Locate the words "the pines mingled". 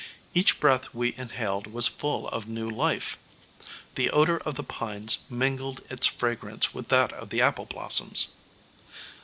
4.55-5.81